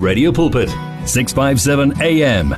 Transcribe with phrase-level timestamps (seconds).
[0.00, 0.70] Radio Pulpit,
[1.04, 2.56] 657 AM.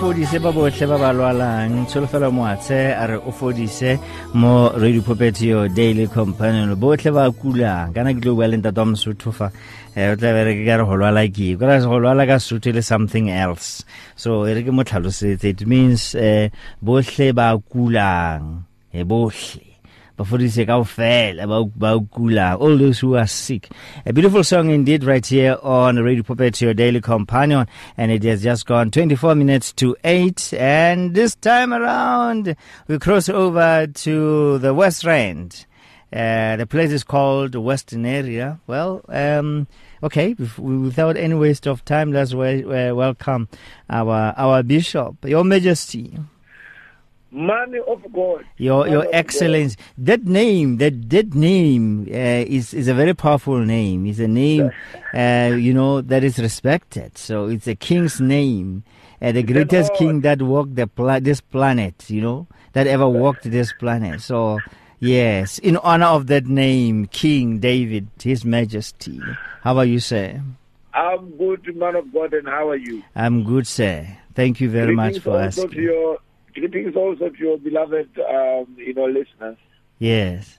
[0.00, 1.84] fodise ba botlhe ba ba lwalang.
[1.84, 4.00] Tsholofelo moatshe a re o fodise
[4.32, 6.72] mo radio pulpit yo daily companion.
[6.76, 10.32] Botlhe ba kulang kana ke tlo bua le ntate wa mosotho fa um o tla
[10.32, 13.84] bere ke ka re go lwala ke kora go lwala ka sotho le something else.
[14.16, 16.48] So e re ke mo it means um
[16.80, 18.64] botlhe ba kulang.
[18.94, 19.65] E botlhe
[20.16, 21.46] bafundise kaofela
[21.76, 23.68] bawugula all those who are sick.
[24.04, 27.66] A beautiful song indeed right here on radio pulpit your daily companion.
[27.96, 32.56] And it has just gone 24 minutes to 8 and this time around
[32.88, 35.66] we cross over to the west rand.
[36.12, 38.58] Uh, the place is called the western area.
[38.66, 39.66] Well um,
[40.02, 43.48] okay without any waste of time let's welcome
[43.88, 46.18] our our bishop your majesty
[47.36, 48.44] money of God.
[48.56, 49.76] Your your excellence.
[49.98, 54.06] That name, that that name uh, is is a very powerful name.
[54.06, 54.72] It's a name,
[55.14, 57.18] uh, you know, that is respected.
[57.18, 58.84] So it's a king's name,
[59.20, 62.08] uh, the greatest king that walked the pla- this planet.
[62.08, 64.22] You know, that ever walked this planet.
[64.22, 64.60] So.
[64.98, 69.20] Yes, in honor of that name, King David, His Majesty.
[69.60, 70.40] How are you, sir?
[70.94, 73.02] I'm good, man of God, and how are you?
[73.14, 74.08] I'm good, sir.
[74.34, 75.68] Thank you very Greetings much for asking.
[75.68, 76.18] To your,
[76.56, 79.56] greetings also to your beloved, um, you know, listeners.
[79.98, 80.58] Yes.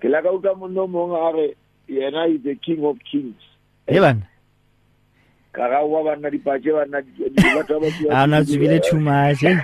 [0.00, 1.46] Ke la ka utlwa monna o mongwe a re
[1.88, 3.40] yena is the king of kings.
[3.86, 4.26] Hey, man.
[5.52, 6.70] Ka ga wa banna dipatše
[7.16, 9.44] di- batho ba tšewa- I'm not really too much.
[9.44, 9.60] Eh?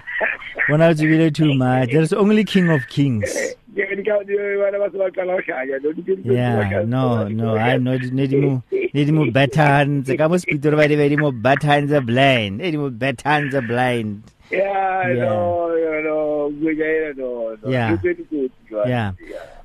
[0.69, 3.31] When I was really too much, there's only King of Kings.
[3.75, 6.17] Ke re di ka- di- bana ba se ba qala ho hlaya, no, di ke-
[6.17, 8.03] di ke- Yeah, no, no, I'm not.
[8.21, 8.63] Need mo,
[8.95, 10.11] need mo buttons.
[10.19, 12.59] Ka mo speeder ba di ba di mo buttons are blind.
[12.59, 14.23] Need mo buttons are blind.
[14.51, 15.15] Yeah, Yeah.
[15.25, 17.71] no, no, no, good, yeah, no, no.
[17.71, 17.91] Yeah.
[17.97, 18.89] Good, very good, good.
[18.89, 19.13] Yeah.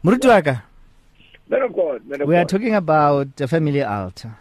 [0.03, 0.63] Murutu waka,
[1.49, 4.35] Man of God, man of we are talking about the family altar,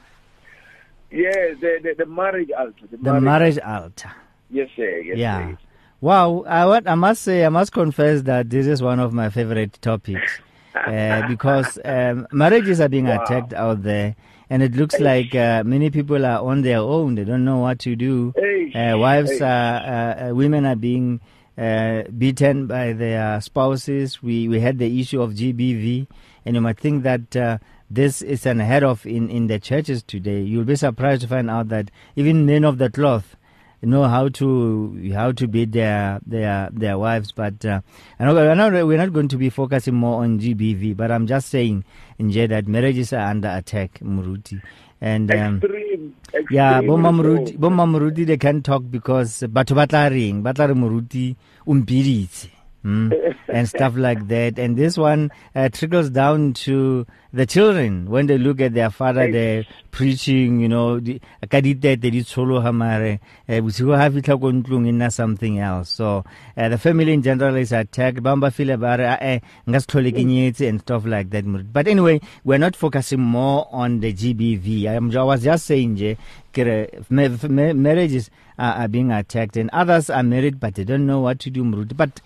[1.11, 2.87] Yes, the, the, the marriage altar.
[2.91, 4.11] The, the marriage altar.
[4.51, 4.99] Yes, sir.
[4.99, 5.51] Yes, Yeah.
[5.51, 5.59] sir.
[6.01, 9.31] Wow, I what I must say, I must confess that this is one of my
[9.31, 10.41] favorite topics
[10.75, 13.23] uh, because um, marriages are being Wow.
[13.23, 14.15] attacked out there,
[14.51, 17.15] and it looks like uh, many people are on their own.
[17.15, 18.33] They don't know what to do.
[18.75, 21.21] Uh, wives are, uh, uh, women are being
[21.57, 24.23] uh, beaten by their spouses.
[24.23, 26.07] We we had the issue of GBV,
[26.45, 27.37] and you might think that.
[27.37, 27.59] Uh,
[27.91, 30.41] this is unheard of in, in the churches today.
[30.41, 33.37] You'll be surprised to find out that even men of the cloth
[33.85, 37.33] know how to how to beat their their their wives.
[37.33, 37.81] But uh,
[38.19, 40.97] I know we're not, we're not going to be focusing more on GBV.
[40.97, 41.85] But I'm just saying,
[42.21, 44.61] Nje, that marriages are under attack, Muruti,
[45.01, 45.31] and.
[45.35, 46.47] Um, Extreme, extreme.
[46.51, 47.23] yeah, bomma so.
[47.23, 50.43] moruti, bomma moruti they can't talk because batho ba tla reng,
[50.75, 52.54] Muruti, tla
[52.85, 54.59] re moruti o mpiditse, mm, and stuff like that.
[54.59, 59.31] And this one uh, trickles down to the children when they look at their father,
[59.31, 63.19] they're preaching, you know, ka ditete di tshologa mare
[63.49, 65.91] eh, bosigo ha fitlha ko ntlong e nna something else.
[65.91, 66.25] So
[66.57, 68.23] uh, the family in general is attacked.
[68.23, 71.45] Ba feel ba re, "Ah, eh, nka se tlhole ke nyetse," and stuff like that.
[71.73, 74.87] But anyway, we're not focusing more on the GBV.
[74.87, 76.17] I, am, I was just saying, je,
[76.53, 81.07] kere, ma- ma- marriages are, are being attacked, and others are married but they don't
[81.07, 81.65] know what to do.
[81.65, 82.21] But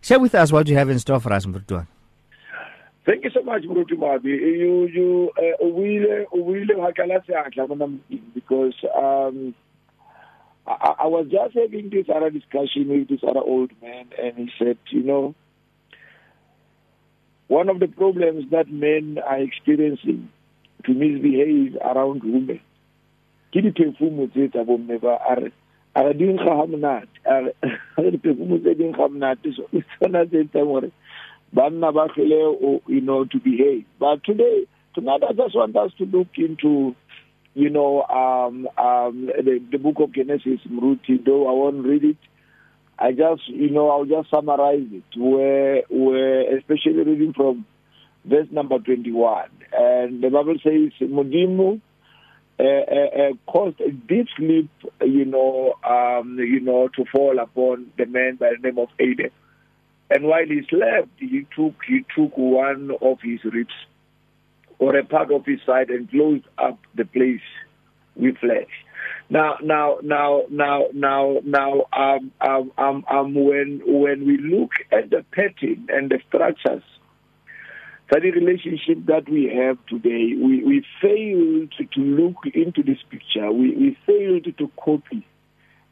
[0.00, 1.86] share with us what you have in store for us, Muruti.
[3.06, 4.24] Thank you so much, Murutu Moabi.
[4.24, 5.56] You, you, uh,
[8.34, 9.54] because um,
[10.66, 14.50] I, I was just having this other discussion with this other old man, and he
[14.58, 15.34] said, you know,
[17.48, 20.28] one of the problems that men are experiencing
[20.84, 22.60] to misbehave around women
[23.52, 25.18] bomme ba
[25.94, 27.08] a re di nkga ga monate.
[27.26, 29.54] A re diphefumo tse di nkga monate.
[29.56, 30.90] So ke tsona tse etsang gore
[31.54, 33.84] banna ba hlole o- you know to behave.
[33.98, 36.94] But today tonight i just want us to look into
[37.54, 42.16] you know um um the, the book of genesis mruti though i won't read it.
[42.98, 45.18] I just you know i'll just summarize it.
[45.18, 47.64] Where where especially reading from
[48.24, 51.80] verse number 21 and the bible says modimo
[52.60, 54.70] uh, caused a deep sleep,
[55.00, 59.30] you know, um, you know, to fall upon the man by the name of Adam.
[60.10, 63.74] And while he slept, he took he took one of his ribs
[64.78, 67.40] or a part of his side and closed up the place
[68.16, 68.66] with flesh.
[69.28, 75.10] Now, now, now, now, now, now, um, um, um, um, when when we look at
[75.10, 76.82] the pattern and the structures
[78.18, 83.52] the relationship that we have today, we, we failed to, look into this picture.
[83.52, 85.26] We, we failed to copy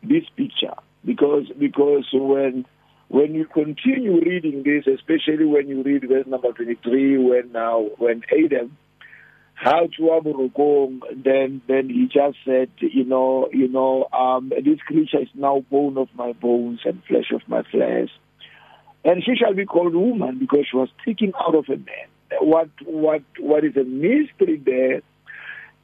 [0.02, 0.74] this picture
[1.04, 2.64] because because when
[3.08, 7.88] when you continue reading this, especially when you read verse number twenty three, when now
[7.98, 8.76] when Adam
[9.60, 15.28] how to then then he just said you know you know um this creature is
[15.34, 18.08] now bone of my bones and flesh of my flesh
[19.08, 22.08] and she shall be called woman because she was taken out of a man
[22.40, 25.02] what what what is a mystery there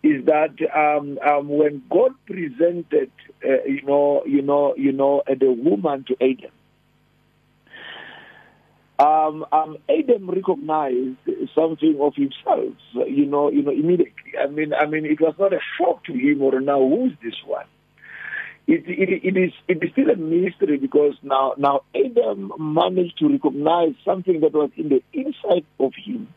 [0.02, 3.10] is that um, um, when God presented,
[3.42, 6.52] uh, you know, you know, you know, uh, the woman to Adam,
[8.98, 11.16] um, um, Adam recognized
[11.54, 12.74] something of himself,
[13.08, 14.34] you know, you know, immediately.
[14.38, 17.40] I mean, I mean, it was not a shock to him or now who's this
[17.46, 17.64] one.
[18.66, 23.28] It, it, it is it is still a mystery because now now Adam managed to
[23.28, 26.28] recognize something that was in the inside of him.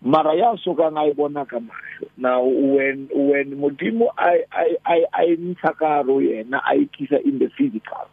[0.00, 0.92] Mara ya soka
[2.16, 5.24] now when when modimo i i i i
[6.64, 8.06] i tlisa in the physical.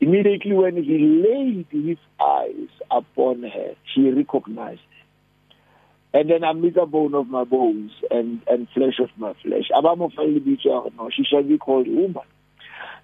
[0.00, 6.18] Immediately when he laid his eyes upon her she recognized her.
[6.20, 9.68] and then amidst the bone of my bones and and flesh of my flesh.
[9.70, 12.24] Abamo finally be no she shall be called woman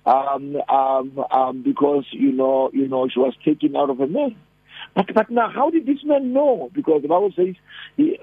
[0.07, 4.37] um um um because you know you know she was taken out of a man
[4.95, 6.71] but but now, how did this man know?
[6.73, 7.55] Because the Bible says,
[7.97, 8.19] you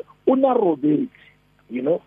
[1.81, 2.01] know,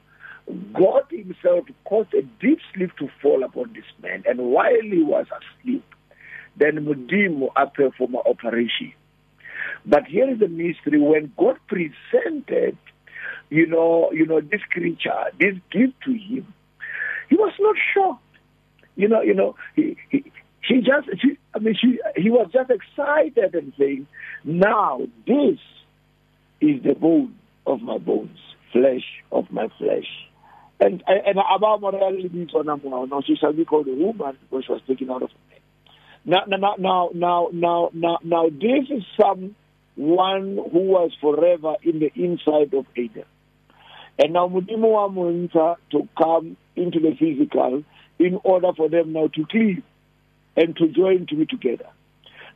[0.75, 5.27] God Himself caused a deep sleep to fall upon this man, and while he was
[5.27, 5.85] asleep,
[6.57, 7.49] then Mudimu
[7.97, 8.93] for my operation.
[9.87, 12.77] But here is the mystery: when God presented,
[13.49, 16.53] you know, you know, this creature, this gift to him,
[17.29, 18.23] he was not shocked.
[18.97, 20.31] You know, you know, he, he,
[20.63, 24.07] she just, she, I mean, she, he was just excited and saying,
[24.45, 25.59] now this
[26.61, 27.35] is the bone
[27.67, 28.39] of my bones,
[28.73, 30.07] flesh of my flesh.
[30.81, 35.11] And and about morality now she shall be called a woman because she was taken
[35.11, 35.31] out of.
[36.25, 39.55] Now now now now now now now this is someone
[39.97, 43.29] who was forever in the inside of Adam.
[44.19, 47.85] And now Mudimu wa to come into the physical
[48.21, 49.83] in order for them now to cleave
[50.57, 51.89] and to join to be together.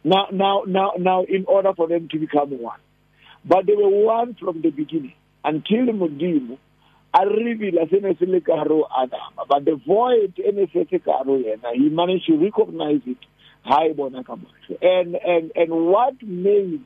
[0.04, 2.78] Now, now, now, now, in order for them to become one.
[3.44, 6.58] But they were one from the beginning until Mudimu
[7.14, 9.46] arrivile senesile karo Adam.
[9.48, 13.18] But the void enesese karo yena, he managed to recognize it.
[13.66, 13.86] Hi,
[14.82, 16.84] And and and what made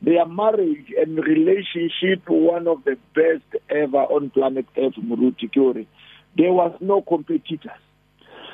[0.00, 5.86] their marriage and relationship one of the best ever on planet Earth, Muruti Kyori.
[6.36, 7.70] There was no competitors.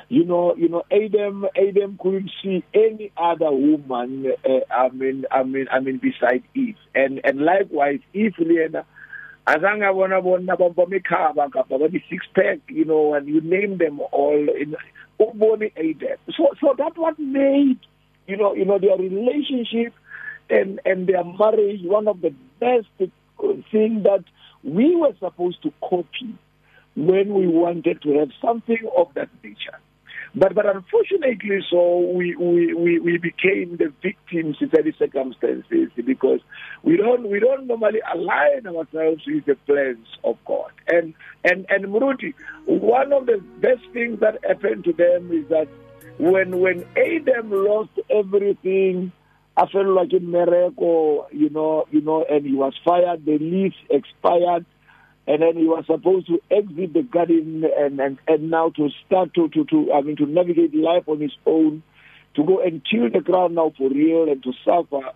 [0.09, 4.33] You know, you know, Adam, Adam couldn't see any other woman.
[4.43, 8.85] Uh, I mean, I mean, I mean, beside Eve, and and likewise, Eve, Lena,
[9.45, 14.47] azange abona bona bamkhaba ngapha bathi six pack you know and you name them all
[14.49, 14.75] in
[15.21, 16.17] Adam.
[16.35, 17.79] So so that what made
[18.27, 19.93] you know you know their relationship
[20.49, 22.87] and and their marriage one of the best
[23.71, 24.23] thing that
[24.63, 26.35] we were supposed to copy
[27.07, 29.79] when we wanted to have something of that nature
[30.35, 36.39] but but unfortunately, so we we, we, we became the victims in certain circumstances because
[36.83, 40.71] we don't we don't normally align ourselves with the plans of God.
[40.87, 42.35] And and and Muruti,
[42.65, 45.67] one of the best things that happened to them is that
[46.19, 49.11] when when Adam lost everything,
[49.57, 53.73] I felt like in Morocco, you know, you know, and he was fired, the lease
[53.89, 54.65] expired
[55.29, 59.31] and then he was supposed to exit the garden and, and, and now to start
[59.35, 61.83] to, to, to, I mean, to navigate life on his own,
[62.35, 65.11] to go and till the ground now for real and to suffer.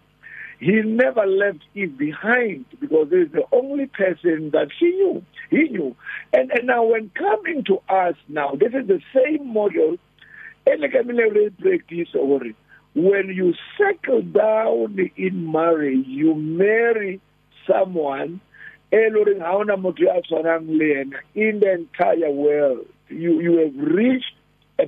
[0.60, 5.25] He never left Eve behind because is the only person that she knew.
[5.50, 5.96] He knew.
[6.32, 9.98] And, and now when coming to us now, this is the same model.
[12.96, 17.20] When you settle down in marriage, you marry
[17.67, 18.41] someone
[18.93, 23.57] e le goreng ga ona motho tshwanang le ena in the entire world you, you
[23.57, 24.35] have reached
[24.79, 24.85] a,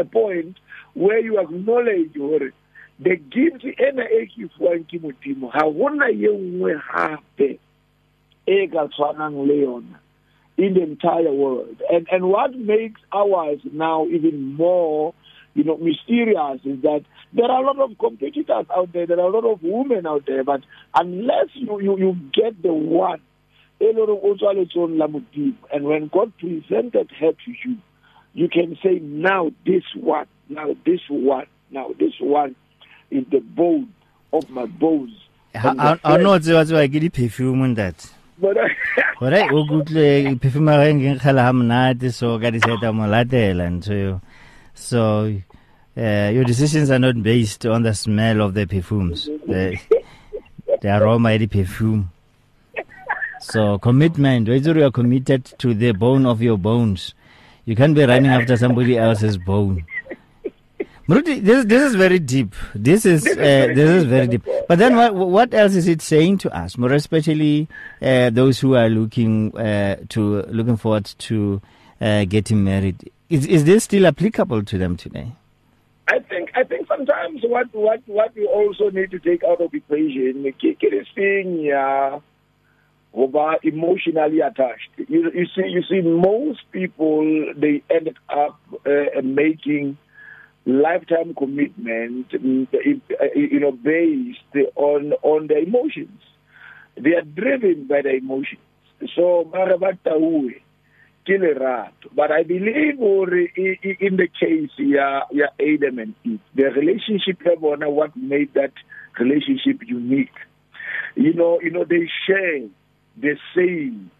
[0.00, 0.58] a point
[0.94, 2.50] where you acknowledge gore
[2.98, 7.60] the gift ena e ke fuwang ke modimo ga gona ye nngwe gape
[8.46, 9.98] e ka tshwanang le yona
[10.56, 11.82] in the entire world.
[11.90, 15.14] And and what makes ours now even more
[15.54, 19.28] you know mysterious is that there are a lot of competitors out there there are
[19.28, 20.62] a lot of women out there but
[20.94, 23.20] unless you you, you get the one
[23.80, 27.76] and when God presented her to you,
[28.32, 32.54] you can say, now this one, now this one, now this one
[33.10, 33.92] is the bone
[34.32, 35.12] of my bones.
[35.54, 37.94] I know tseba tseba ke di-perfume that
[38.40, 38.68] gore
[39.54, 44.18] o kutlwe perfume ga e nkgenkgela ga monate so ka diseta mo latela ntho
[44.74, 45.30] so
[45.96, 49.26] uh, your decisions are not based on the smell of the perfumes.
[49.46, 49.78] The,
[50.82, 52.10] the aroma ya di-perfume
[53.44, 57.14] So commitment, whether you are committed to the bone of your bones,
[57.66, 59.84] you can't be running after somebody else's bone.
[61.06, 62.54] Muruti, this this is very deep.
[62.74, 64.46] This is uh, this is very deep.
[64.66, 66.78] But then, what what else is it saying to us?
[66.78, 67.68] More especially
[68.00, 71.60] uh, those who are looking uh, to looking forward to
[72.00, 73.12] uh, getting married.
[73.28, 75.32] Is is this still applicable to them today?
[76.08, 79.74] I think I think sometimes what what what we also need to take out of
[79.74, 80.50] equation
[83.14, 84.90] over emotionally attached.
[84.96, 89.96] You, you see you see most people they ended up uh, making
[90.66, 96.20] lifetime commitment you know based on on their emotions.
[96.96, 98.60] They are driven by their emotions.
[99.14, 99.48] So
[102.14, 108.52] but i believe in the case ya ya Adam and Eve the relationship what made
[108.52, 108.72] that
[109.18, 110.36] relationship unique
[111.16, 112.68] you know you know they share
[113.20, 114.10] the same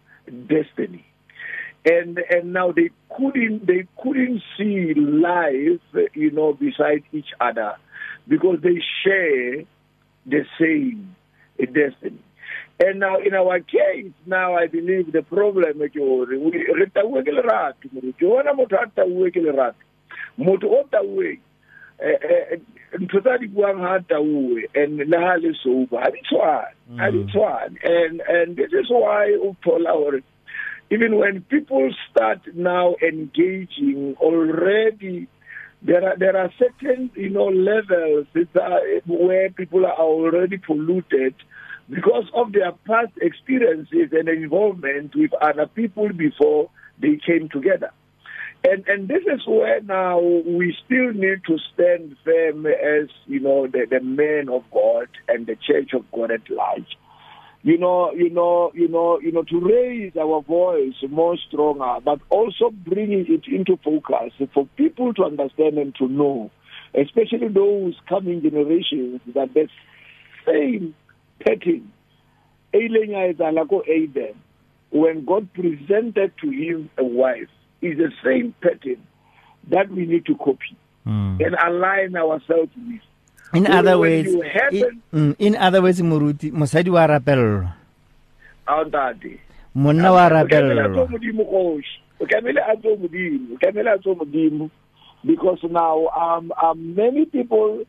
[0.47, 1.05] destiny
[1.85, 7.75] and and now they couldn't they couldn't see life you know beside each other
[8.27, 9.63] because they share
[10.25, 11.15] the same
[11.59, 12.19] destiny
[12.77, 18.01] And now, in our case, now I believe the problem is we re lerato mo
[18.11, 19.79] ke wona motho a tauwe ke lerato
[20.37, 21.37] motho o eh
[22.99, 27.19] ntho tsa di buang ha tauwe and le ha le ha di tshwane ha di
[27.23, 27.29] mm.
[27.31, 30.21] tshwane and and this is why o thola hore
[30.89, 35.27] even when people start now engaging already
[35.81, 38.27] there are there are certain you know levels
[39.05, 41.35] where people are already polluted
[41.89, 47.91] because of their past experiences and involvement with other people before they came together.
[48.67, 53.67] And and this is where now we still need to stand firm as you know
[53.67, 56.97] the, the men of God and the church of God at large.
[57.61, 62.19] You know, you know, you know, you know, to raise our voice more stronger, but
[62.29, 66.49] also bringing it into focus for people to understand and to know,
[66.95, 69.67] especially those coming generations, that the
[70.45, 70.95] same
[71.39, 71.91] pattern
[74.91, 77.47] when God presented to him a wife
[77.81, 79.01] is the same pattern
[79.69, 81.45] that we need to copy mm.
[81.45, 83.01] and align ourselves with.
[83.53, 84.27] In other words
[84.71, 87.69] in, mm, in other words moruti mosadi wa rapello
[88.67, 89.39] auntate
[89.75, 90.71] monna wa rapello
[92.19, 94.69] o tlamele a tso modimo o tlamele a tso modimo.
[95.25, 97.85] Because now um, um many people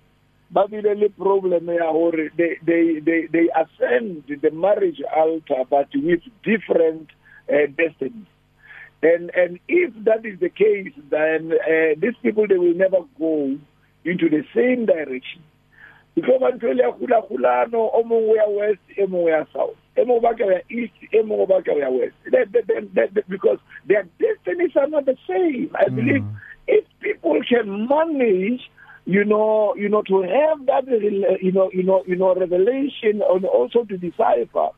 [0.50, 5.88] ba bile le problem ya hore they they they they ascend the marriage altar but
[5.94, 7.10] with different
[7.50, 8.30] uh, destinies
[9.02, 13.56] and and if that is the case then uh, these people they will never go
[14.04, 15.42] into the same direction.
[16.14, 19.76] Because ntse ya khula khulano o mongwe ya west e mongwe ya south.
[19.96, 23.14] E mongwe ba ka ya east e mongwe ba ka ya west that, that, that,
[23.14, 25.70] that, because their destinies are not the same.
[25.74, 25.96] I mm.
[25.96, 26.24] believe
[26.66, 28.70] if people can manage
[29.06, 33.44] you know, you know, to have that, you know, you know, you know, revelation and
[33.44, 34.70] also to decipher,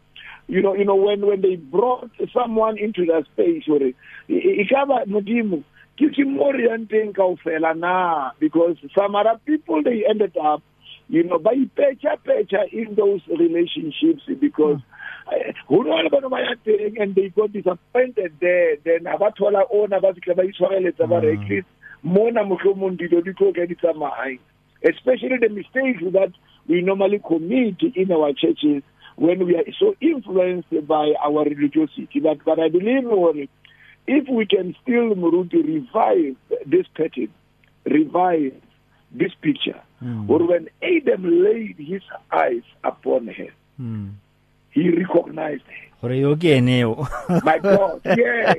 [0.48, 3.92] you know, you know, when when they brought someone into that space, where
[4.28, 5.62] ikaba mudimu
[5.98, 10.62] kikimorienteng kaofela na because some other people they ended up
[11.08, 14.78] you know by pecha pecha in those relationships because
[15.32, 18.76] eh, who no le bana ba ya and they got disappointed there.
[18.84, 21.48] Then abathola ona ba fitlha ba itshwareletsa ba re at mm.
[21.50, 21.68] least
[22.02, 24.38] mona mohlomong dilo di tlo ka di tsamaya.
[24.82, 26.32] Especially the mistakes that
[26.68, 28.82] we normally commit in our churches
[29.18, 33.04] when we are so influenced by our religiosity but but i believe
[34.06, 37.32] if we can still muruti revive this pattern
[37.84, 38.54] revive
[39.10, 40.28] this picture mm.
[40.28, 44.12] or when adam laid his eyes upon her mm.
[44.82, 45.62] He recognized.
[46.00, 46.94] Gore yo ke eneo
[47.42, 48.54] my god yes.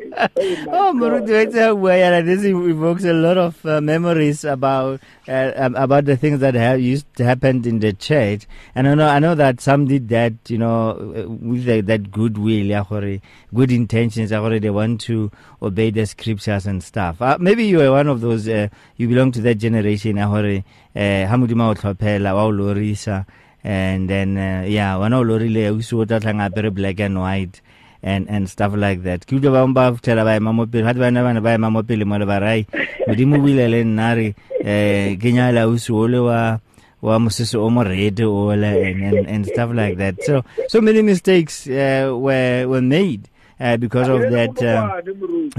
[0.68, 5.00] Oh, oh moruti wa itse bua yana this evokes a lot of uh, memories about
[5.30, 8.46] uh, um, about the things that have used to happen in the church.
[8.76, 11.00] And i know i know that some did that you know
[11.40, 13.22] with the, that goodwill ya gore
[13.56, 17.22] good intentions ya gore they want to obey the scriptures and stuff.
[17.22, 20.58] Uh, maybe you are one of those uh, you belong to that generation ya gore
[20.94, 23.24] uh, ha modimo o tlhophela wa o lorisa
[23.64, 27.20] and then uh, yeah wana o lorile o se o tla tlhang apere black and
[27.20, 27.62] white
[28.02, 29.26] and and stuff like that.
[29.28, 31.84] Ke utlwa bangwe ba fitlhela ba ema mo pele gate bana bana ba ema mo
[31.84, 32.66] pele mo le ba rai
[33.08, 34.28] modimo buile le nna re
[34.64, 36.60] um ke nyala ausi ole wa
[37.02, 40.16] wa mosese o mo red ole and, and and stuff like that.
[40.24, 43.28] So so many mistakes uh, were were made
[43.60, 45.02] uh, because of that uh,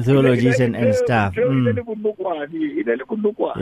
[0.03, 1.35] theologies and, and stuff.
[1.35, 1.77] Mm.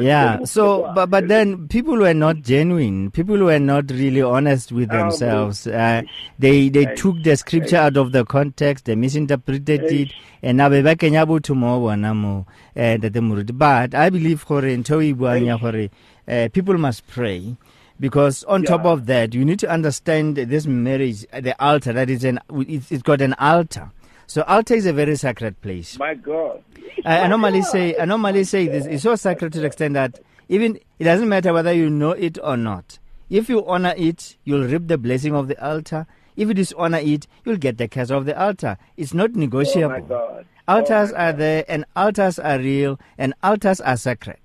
[0.00, 3.10] Yeah, so, but, but then people were not genuine.
[3.10, 5.66] People were not really honest with themselves.
[5.66, 6.02] Uh,
[6.38, 10.94] they they took the scripture out of the context, they misinterpreted it, and now ba
[10.96, 15.56] kenya botho mo bona mo ntate moruti but i believe gore ntho e buang ya
[15.58, 15.90] gore
[16.28, 17.56] uh, people must pray
[18.00, 18.68] because on yeah.
[18.70, 22.92] top of that you need to understand this marriage the altar that is an it's,
[22.92, 23.90] it's got an altar
[24.28, 25.98] so altar is a very sacred place.
[25.98, 26.62] My god.
[27.04, 30.20] I, I normally say i normally say this it's so sacred to the extent that
[30.50, 32.98] even it doesn't matter whether you know it or not.
[33.30, 36.06] If you honor it you'll reap the blessing of the altar.
[36.36, 38.76] If you dishonor it you'll get the curse of the altar.
[38.98, 40.06] It's not negotiable.
[40.12, 44.38] Oh altars oh are there and altars are real and altars are sacred.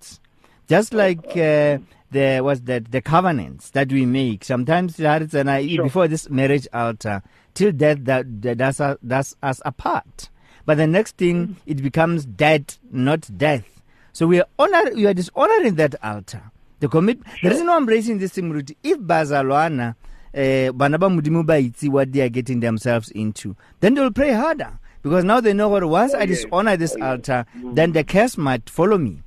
[0.69, 4.45] Just like uh, there was that the covenants that we make.
[4.45, 5.83] Sometimes that and I sure.
[5.83, 7.21] before this marriage altar
[7.53, 10.29] till death that, that that's, that's us apart.
[10.65, 11.55] But the next thing mm.
[11.65, 13.81] it becomes death not death.
[14.13, 16.41] So we are honor we are dishonoring that altar.
[16.79, 17.49] The commit sure.
[17.49, 19.95] there is no embracing this thing if bazalwana
[20.33, 24.11] eh bana ba modimo ba itse what they are getting themselves into then they will
[24.11, 24.79] pray harder.
[25.01, 27.75] Because now they know what once oh, I dishonor this oh, altar yes.
[27.75, 29.21] then the curse might follow me.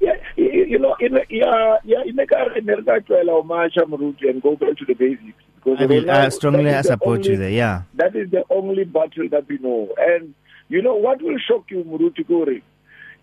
[0.00, 4.56] Yeah you know in yeah yeah in the nerga twela o macha muruti and go
[4.56, 7.82] back to the basics because I, mean, I strongly I support only, you there yeah
[7.94, 10.34] that is the only battle that we know and
[10.68, 12.60] you know what will shock you muruti gore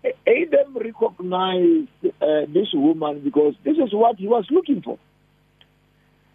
[0.04, 1.88] Adam recognized
[2.22, 4.98] uh, this woman because this is what he was looking for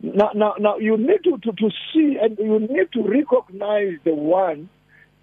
[0.04, 4.14] now, now, now you need to, to, to see and you need to recognize the
[4.14, 4.70] one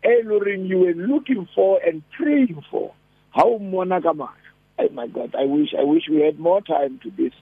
[0.02, 2.94] Elohim you were looking for and praying for.
[3.30, 4.25] How monogamy.
[4.78, 7.34] Oh my God, I wish I wish we had more time to this.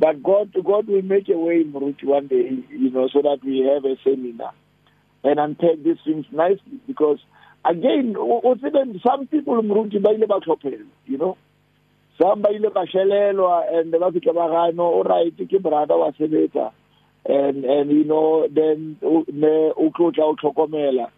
[0.00, 3.40] But God God will make a way in Ruth one day, you know, so that
[3.44, 4.54] we have a seminar.
[5.22, 7.18] And unpack these things nicely because
[7.62, 11.36] again even some people mruti ba ile ba tlhophela you know?
[12.18, 16.12] Some ba ile ba shelelwa and ba fitlha ba gano o right ke brother wa
[16.12, 16.72] sebetsa.
[17.26, 21.10] And and you know then ne o tlotla o tlhokomela.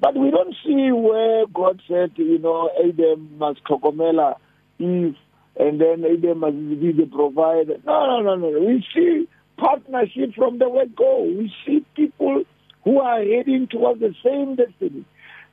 [0.00, 4.36] But we don't see where god said you know adam must tlhokomela
[4.78, 5.16] eve
[5.58, 7.76] and then adam must be the provider.
[7.84, 11.22] No no no no we see partnership from the word go.
[11.22, 12.44] We see people
[12.84, 15.04] who are heading towards the same destiny.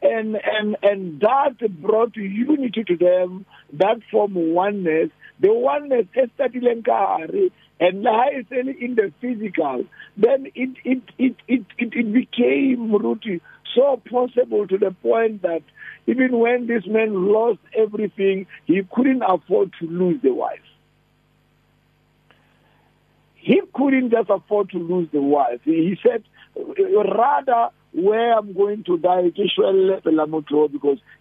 [0.01, 5.09] And and and that brought unity to them that form oneness.
[5.39, 9.85] The oneness estatileng kare and la is in the physical.
[10.17, 13.41] Then it it it it it, it became Ruti
[13.75, 15.61] so possible to the point that
[16.07, 20.59] even when this man lost everything he couldn't afford to lose the wife.
[23.35, 25.59] He couldn't just afford to lose the wife.
[25.63, 26.23] He said
[26.55, 29.49] rather where i'm going to die because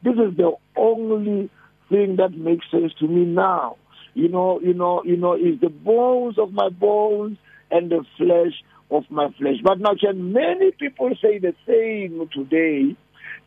[0.03, 1.51] this is the only
[1.89, 3.77] thing that makes sense to me now.
[4.15, 7.37] You know, you know, you know, is the bones of my bones
[7.71, 9.57] and the flesh of my flesh.
[9.63, 12.97] But now can many people say the same today.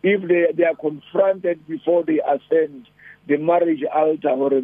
[0.03, 2.87] If they, they are confronted before they ascend
[3.27, 4.61] the marriage altar or a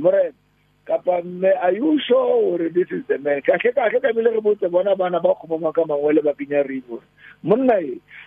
[0.85, 1.21] kapa
[1.61, 3.41] are you sure this is the man?
[3.45, 3.63] Ba
[6.33, 6.63] pinya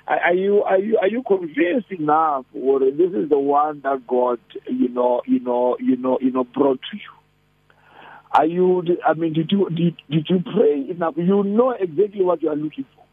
[0.08, 4.38] are you are you are you convinced enough or this is the one that God
[4.66, 7.15] you know you know you know you know brought to you
[8.36, 8.82] Are you?
[9.06, 11.14] I mean, did you did, did you pray enough?
[11.16, 13.04] You know exactly what you are looking for.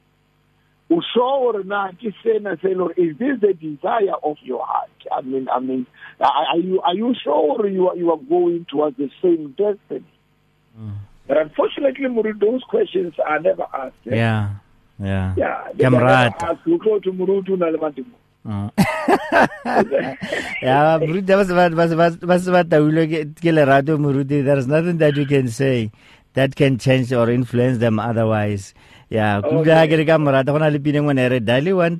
[0.97, 4.89] Ushauri na kisena say, Lord, is this the desire of your heart?
[5.11, 5.87] I mean, I mean,
[6.19, 10.05] are you are you sure you are you are going towards the same destiny?
[10.77, 10.95] Mm.
[11.27, 12.05] But unfortunately,
[12.39, 13.95] those questions are never asked.
[14.11, 14.15] Eh?
[14.15, 14.49] Yeah,
[14.99, 15.33] yeah.
[15.37, 16.43] Yeah, never asked.
[18.45, 18.71] You go
[23.81, 24.43] to Murudu na Mm.
[24.43, 24.45] yeah.
[24.45, 25.91] There's nothing that you can say
[26.33, 28.73] that can change or influence them otherwise.
[29.09, 31.99] Yeah, kuga ke ka morata gona le pine ngwana re dali one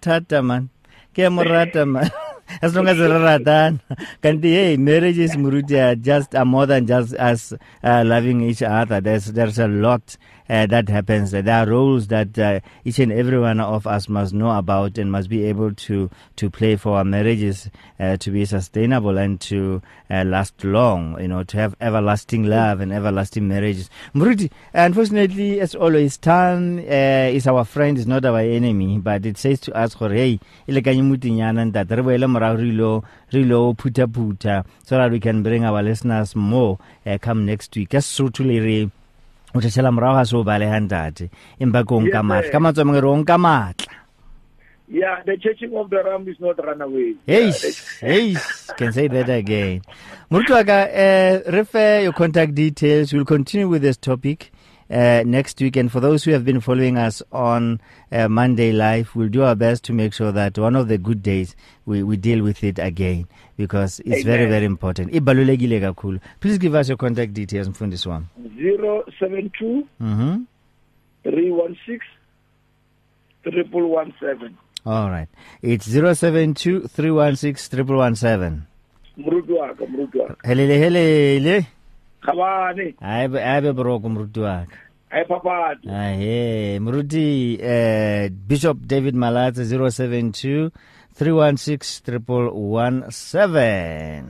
[1.86, 2.12] man.
[2.61, 3.79] As long as re ratana
[4.21, 9.01] kanti hey marriages muruti are just are more than just us uh, loving each other
[9.01, 10.17] there's there's a lot
[10.49, 11.31] uh, that happens.
[11.31, 15.11] There are roles that uh, each and every one of us must know about and
[15.11, 19.81] must be able to to play for our marriages uh, to be sustainable and to
[20.09, 21.19] uh, last long.
[21.21, 23.89] You know, to have everlasting love and everlasting marriages.
[24.13, 28.99] Muruti, unfortunately, as always, time uh, is our friend, is not our enemy.
[28.99, 30.39] But it says to us, "Hey,
[32.51, 37.17] Rilo, ilo re ilo phuta phuta so that we can bring our listeners more uh,
[37.17, 38.89] come next week." As re
[39.56, 41.29] o tshela morago ga se o balegang tate
[41.62, 43.93] empa ko nka maatla ka matswa mangwe re o nka maatla
[44.93, 47.15] Yeah, the churching of the ram is not run away.
[47.25, 48.36] Hey, Yeah, hey,
[48.77, 49.82] can say that again.
[50.29, 50.86] Murutwaka,
[51.47, 53.12] uh, refer your contact details.
[53.12, 54.51] We'll continue with this topic
[54.89, 55.76] uh, next week.
[55.76, 59.56] And for those who have been following us on uh, Monday Live, we'll do our
[59.56, 62.80] best to make sure that one of the good days we, we deal with it
[62.80, 64.50] again because it's very, Amen.
[64.50, 65.12] very important.
[66.41, 68.26] Please give us your contact details, Mfundisi wami.
[69.19, 70.43] 072 Mm-hmm.
[71.24, 72.00] 316
[73.43, 74.58] 3117.
[74.86, 75.28] All right.
[75.62, 78.63] It's 072 316 117.
[79.17, 80.36] Mruti waka, mruti waka.
[80.43, 81.65] Helele, helele.
[82.25, 84.77] Khabane, Hayi be- hayi be boroko mruti waka.
[85.12, 85.88] ay papati.
[85.89, 90.71] Ahe, Muruti, uh, Bishop David Malatse 072
[91.13, 94.23] 316 117.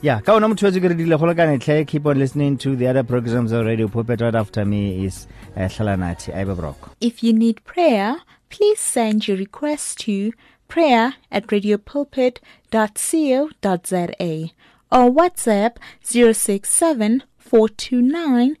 [0.00, 2.18] Yeah, ka ona motho wa tse ke re dile go le ka netlha keep on
[2.18, 6.54] listening to the other programs of Radio Pulpit right after me is uh, Hlalanathi Aibe
[6.56, 6.90] Brok.
[7.00, 8.16] If you need prayer,
[8.48, 10.32] please send your request to
[10.68, 14.48] prayer at radiopulpit.co.za
[14.90, 18.56] or WhatsApp 067 429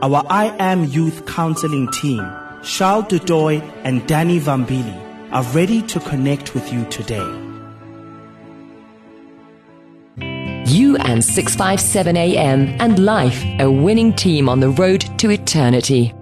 [0.00, 2.20] Our I Am Youth Counseling team,
[2.62, 4.96] Charles Dudoy and Danny Vambili,
[5.32, 7.26] are ready to connect with you today.
[10.70, 16.14] You and 657 AM and life, a winning team on the road to eternity.